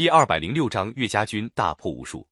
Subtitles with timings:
[0.00, 2.26] 第二百零六章，岳家军大破巫术，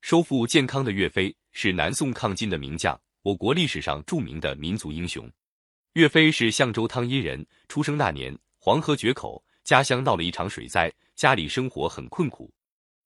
[0.00, 5.30] 收复健康的岳飞是南宋抗金的名将，我国历史上著名的民族英雄。
[5.92, 12.52] 岳飞是相州汤阴人，出生那年黄河决口，家乡闹了一场水灾，家里生活很困苦。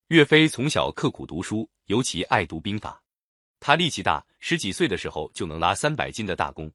[0.07, 2.99] 岳飞从小刻苦读书，尤其爱读兵法。
[3.61, 6.73] 他力气大，十几岁的时候就能拉三百斤的大弓。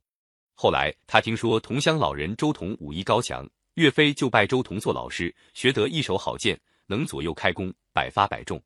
[0.53, 8.61] 后来他听说同乡老人周同武艺高强，岳飞就拜周同做老师，学得一手好剑，能左右开弓，百发百中。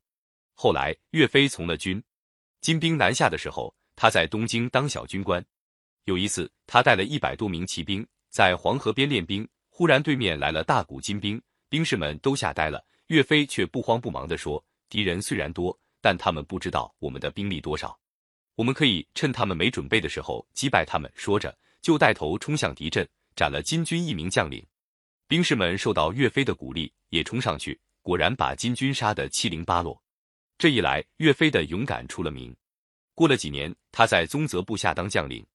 [0.54, 2.02] 后来岳飞从了军，
[2.62, 5.44] 金兵南下的时候，他在东京当小军官。
[6.06, 12.84] 有一次，他带了一百多名骑兵在黄河边练兵，忽然对面来了大股金兵，兵士们都吓呆了。
[13.08, 17.98] 岳飞却不慌不忙地说：“敌人虽然多，但他们不知道我们的兵力多少，
[18.56, 24.66] 我们可以趁他们没准备的时候击败他们。”说着，就带头冲向敌阵，斩了金军一名将领。
[25.28, 30.02] 兵士们受到岳飞的鼓励，也冲上去，果然把金军杀得七零八落。
[30.58, 32.56] 这一来，岳飞的勇敢出了名。
[33.14, 35.46] 过了几年，他在宗泽部下当将领，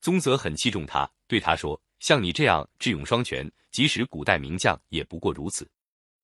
[0.00, 5.64] 宗泽很器重他，对他说：“像你这样智勇双全，即使古代名将也不过如此。”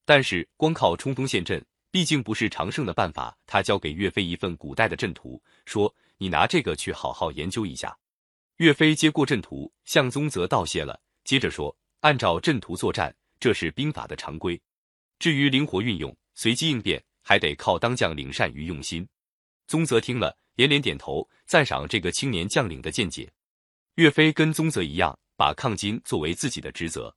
[0.05, 3.39] 但是光靠冲锋陷阵，毕竟不是长胜的办法。
[3.47, 7.97] 他交给岳飞一份古代的阵图，说：“你拿这个去好好研究一下。”
[8.59, 14.61] 岳飞接过阵图，向宗泽道谢了，接着说：“按照阵图作战，这是兵法的常规。
[15.19, 19.07] 至于灵活运用、随机应变，还得靠当将领善于用心。”
[19.67, 23.31] 宗泽听了，连连点头，赞赏这个青年将领的见解。
[23.97, 27.15] 岳飞跟宗泽一样，把抗金作为自己的职责。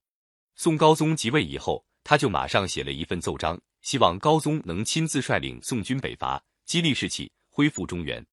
[0.56, 1.84] 宋高宗即位以后。
[2.04, 8.26] 他就马上写了一份奏章，希望高宗能亲自率领宋军北伐，激励士气，恢复中原。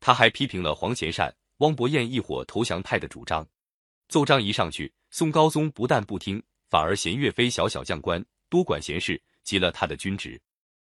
[0.00, 3.48] 他还批评了黄潜善、汪伯彦一伙投降派的主张。
[4.06, 10.40] 奏章一上去，宋高宗不但不听，反而嫌岳飞小小将官，多管闲事，急了他的军职。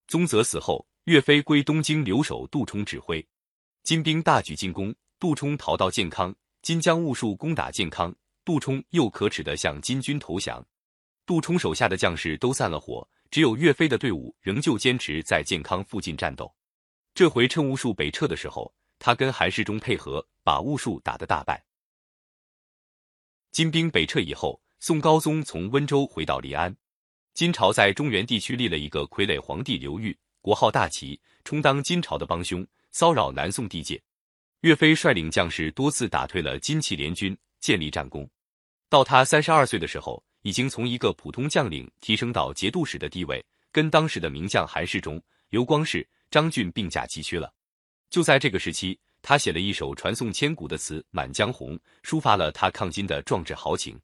[0.08, 3.26] 宗泽死后，岳飞归东京留守杜充指挥，
[3.84, 10.66] 金兵大举进攻，杜充逃到建康，金将兀术攻打建康，杜充又可耻的向金军投降。
[11.26, 16.54] 杜充手下的将士都散了伙，只有岳飞的队伍仍旧坚持在建康附近战斗。
[17.16, 21.66] 这回趁兀术北撤的时候，他跟韩世忠配合，把兀术打得大败。
[23.52, 26.76] 金兵北撤以后，宋高宗从温州回到临安。
[27.36, 34.02] 金朝在中原地区立了一个傀儡皇帝刘裕，国号大齐，充当金朝的帮凶，骚扰南宋地界。
[34.62, 38.26] 岳飞率领将士多次打退了金齐联军，建立战功。
[38.88, 40.24] 到他三十二岁的时候。
[40.46, 45.20] 已经从一个普通将领提升到节度使的地位，跟当时的名将韩世忠、
[45.50, 47.52] 刘光世、张俊并驾齐驱了。
[48.12, 54.00] 就在这个时期，他写了一首传颂千古的词《满江红》，抒发了他抗金的壮志豪情。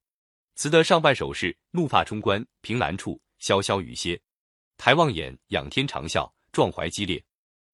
[0.61, 4.15] 词的上半首是：怒发冲冠，凭栏处，潇潇雨歇；
[4.77, 7.19] 抬望眼，仰天长啸，壮怀激烈。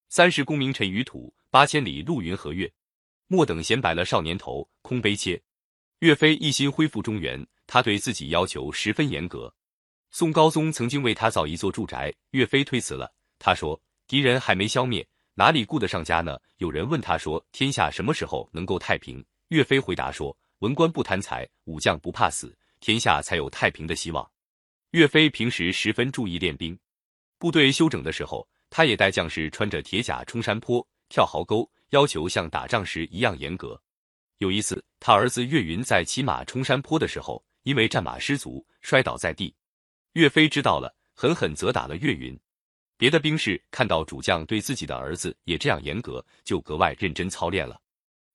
[0.08, 2.72] 三十功名尘与土，八千里路云和月。
[3.26, 5.38] 莫等闲白了少年头，空悲切。
[5.98, 7.46] 岳飞一心恢复中原。
[7.66, 9.54] 他对自己要求十分严格。
[10.10, 13.12] 宋高宗曾经为他造一座住宅，岳飞推辞了。
[13.38, 13.78] 他说
[14.08, 24.30] ：“敌人还没消灭，哪里顾得上家呢？”有人问他说：“天下什么时候能够太平？”岳飞回答说：“文官不贪财，武将不怕死，天下才有太平的希望。”
[24.92, 26.78] 岳飞平时十分注意练兵，
[27.38, 33.80] 部队休整的时候，他也带将士穿着铁甲冲山坡、跳壕沟，要求像打仗时一样严格。
[34.38, 37.44] 有一次，他儿子岳云在骑马冲山坡的时候。
[37.64, 39.54] 因为战马失足摔倒在地，
[40.14, 42.38] 岳飞知道了，狠狠责打了岳云。
[42.96, 47.78] 别的兵士看到主将对自己的儿子也这样严格，就格外认真操练了。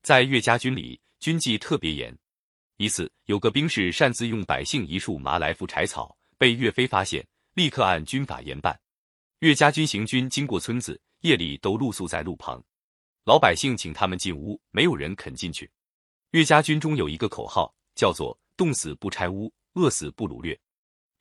[0.04, 2.16] 在岳家军里，军纪特别严。
[2.78, 8.80] 一次，有个兵士擅自用百姓一束麻来敷柴草，被岳飞发现，立刻按军法严办。
[9.40, 12.64] 岳家军行军经过村子，夜里都露宿在路旁，
[13.26, 15.70] 老百姓请他们进屋，没有人肯进去。
[16.32, 18.38] 岳家军中有一个口号，叫做。
[18.56, 20.58] 冻死不拆屋，饿死不掳掠。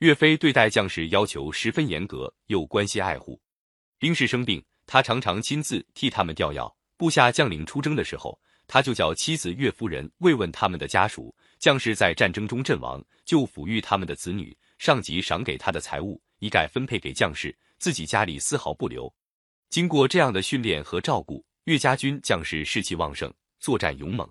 [0.01, 3.41] 岳飞对待将士要求十分严格，又关心爱护。
[3.99, 6.77] 兵士生病，他常常亲自替他们吊药。
[6.99, 8.39] 部下将领出征的时候，
[8.73, 11.35] 他就叫妻子岳夫人慰问他们的家属。
[11.59, 14.57] 将士在战争中阵亡，就抚育他们的子女。
[14.79, 19.15] 上级赏给他的财物，一概分配给将士，自己家里丝毫不留。
[19.69, 23.31] 经过这样的训练和照顾，岳家军将士士气旺盛，
[23.61, 24.27] 作战勇猛。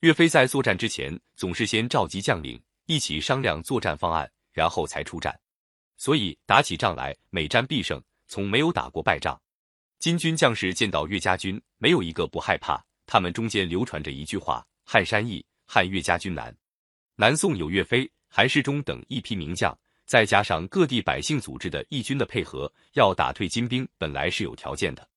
[0.00, 5.38] 岳飞在作战之前，总是先召集将领一起商量作战方案，然后才出战。
[5.96, 9.40] 所以打起仗来，每战必胜，从没有打过败仗。
[10.00, 12.84] 金军将士见到岳家军，没有一个不害怕。
[13.08, 16.54] 他们中间流传着一句话：“汉山易，汉岳家军难。”
[17.16, 25.08] 南宋有岳飞、韩世忠等一批名将，再加上各地百姓组织的义军的配合，要打退金兵本来是有条件的。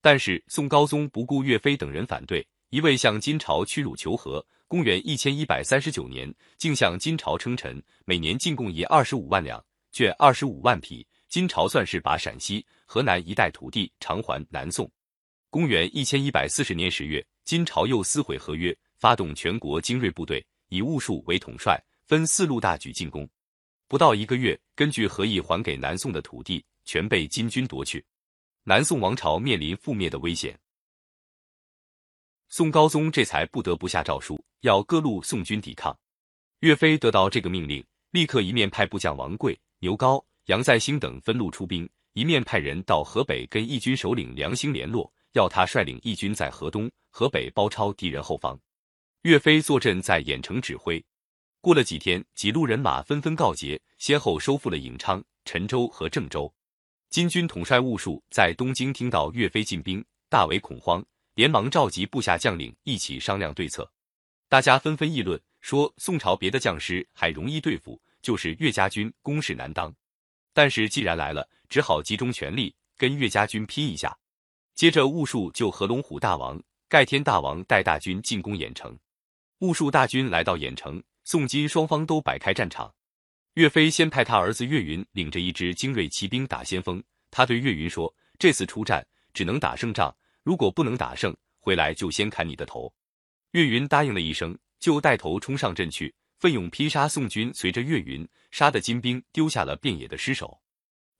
[0.00, 4.44] 但是宋高宗不顾岳飞等人反对，一味向金朝屈辱求和。
[4.66, 9.62] 公元一千一百三十九年，竟向金朝称臣，每年进贡银二十五万两，
[9.92, 11.06] 绢二十五万匹。
[11.28, 14.90] 金朝算是把陕西、河南一带土地偿还南宋。
[15.50, 23.28] 公元一千一百四十年十月，金朝又撕毁合约，发动全国精锐部队，以兀术为统帅，分四路大举进攻。
[23.86, 28.04] 不到一个月，根据和议还给南宋的土地全被金军夺去，
[28.62, 30.58] 南宋王朝面临覆灭的危险。
[32.48, 35.96] 宋高宗这才不得不下诏书，要各路宋军抵抗。
[36.60, 48.58] 岳飞得到这个命令，立刻一面派部将王贵、牛皋、杨再兴等分路出兵，一面派人到河北跟义军首领梁兴联络，要他率领义军在河东、河北包抄敌人后方。
[49.22, 51.04] 岳飞坐镇在郾城指挥。
[51.60, 56.52] 过了几天，几路人马纷纷告捷，先后收复了颍昌、陈州和郑州。
[57.10, 61.04] 金军统帅兀术在东京听到岳飞进兵，大为恐慌。
[61.34, 63.90] 连忙召集部下将领一起商量对策，
[64.48, 69.92] 大家纷纷议论说，宋朝别的将师还容易对付，就是岳家军攻势难当。
[70.52, 74.16] 但是既然来了，只好集中全力跟岳家军拼一下。
[74.74, 78.98] 接着，兀术就和龙虎大王、盖天大王带大军进攻郾城。
[79.60, 82.92] 兀术大军来到郾城，宋金双方都摆开战场。
[83.54, 87.00] 岳飞先派他儿子岳云领着一支精锐骑兵打先锋。
[87.30, 92.92] 他对岳云说：“这次出战只能打胜仗。”如果不能打胜，回来就先砍你的头。
[93.52, 97.50] 岳云答应了一声，就带头冲上阵去，奋勇劈杀宋军。
[97.54, 100.60] 随着岳云，杀的金兵丢下了遍野的尸首。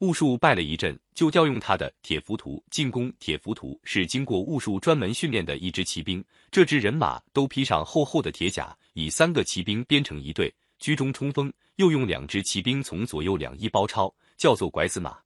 [0.00, 3.12] 兀术败了一阵，就调用他的铁浮屠进攻。
[3.18, 11.52] 铁浮屠是经过兀术专门训练的一支骑兵，这支人马都披上厚厚的铁甲，以三个骑兵编成一队，居中冲锋。
[11.76, 15.18] 又用两支骑兵从左右两翼包抄，叫做拐子马。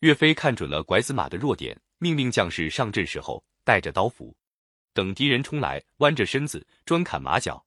[0.00, 1.78] 岳飞看准了拐子马的弱点。
[1.98, 4.34] 命令将士上阵时候带着刀斧，
[4.92, 7.64] 等敌人冲来，弯着身子专砍马脚。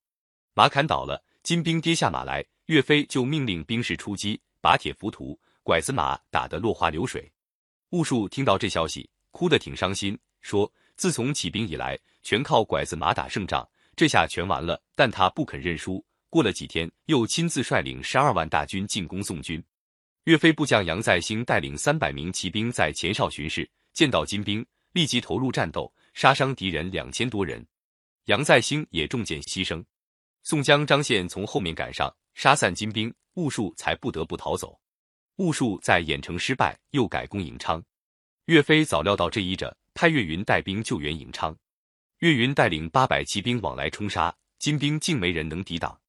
[0.53, 7.27] 马砍倒了，金兵跌下马来，岳飞就命令兵士出击，把铁浮屠、拐子马打得落花流水。
[7.89, 16.05] 兀术听到这消息，哭得挺伤心，说：“自从起兵以来，全靠拐子马打胜仗，这下全完了。”但他不肯认输。
[16.29, 19.63] 过了几天，又亲自率领十二万大军进攻宋军。
[20.25, 23.67] 岳飞部将杨再兴带领三百名骑兵在前哨巡视。
[23.91, 27.65] 见到金兵，立即投入战斗，杀伤敌人两千多人。
[28.25, 29.83] 杨再兴也中箭牺牲。
[30.43, 34.79] 宋江、张宪从后面赶上，杀散金兵，兀术才不得不逃走。
[35.37, 37.83] 兀术在郾城失败，又改攻颍昌。
[38.45, 41.55] 岳飞早料到这一着，派岳云带兵救援颍昌。
[42.19, 45.99] 岳云带领八百骑兵往来冲杀，金兵竟没人能抵挡。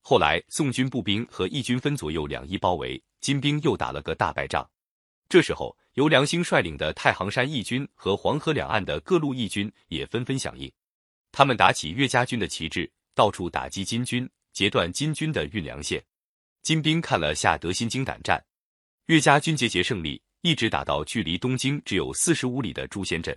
[0.00, 4.68] 后来宋军步兵和义军分左右两翼包围，金兵又打了个大败仗。
[5.28, 10.72] 这时候，由梁兴率领的太行山义军和黄河两岸的各路义军也纷纷响应，
[11.32, 16.02] 他们打起岳家军的旗帜，到处打击金军，截断金军的运粮线。
[16.62, 18.42] 金兵看了，吓得心惊胆战。
[19.08, 23.34] 岳家军节节胜利，一直打到距离东京只有四十五里的朱仙镇。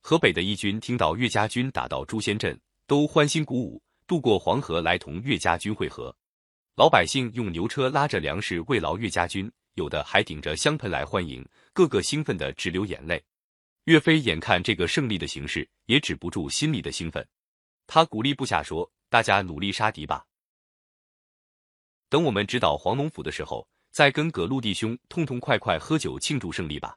[0.00, 6.14] 河北的义军听到岳家军打到朱仙镇，都欢欣鼓舞，渡过黄河来同岳家军会合。
[6.76, 9.50] 老百姓用牛车拉着粮食慰劳岳家军。
[9.74, 13.20] 有的还顶着香盆来欢迎，个个兴奋的直流眼泪。
[13.86, 17.26] 岳飞眼看这个胜利的形势，也止不住心里的兴奋。
[17.88, 20.24] 他鼓励部下说：“大家努力杀敌吧，
[22.08, 26.96] 等我们直捣黄龙府的时候，再跟葛路弟兄痛痛快快喝酒庆祝胜利吧。”